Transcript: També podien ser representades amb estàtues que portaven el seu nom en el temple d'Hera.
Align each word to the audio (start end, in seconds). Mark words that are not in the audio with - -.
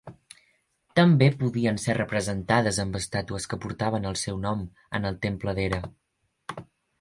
També 0.99 1.25
podien 1.41 1.75
ser 1.83 1.95
representades 1.97 2.79
amb 2.85 2.97
estàtues 3.01 3.45
que 3.53 3.59
portaven 3.67 4.09
el 4.13 4.19
seu 4.23 4.41
nom 4.47 4.65
en 5.01 5.07
el 5.11 5.21
temple 5.27 5.55
d'Hera. 5.61 5.81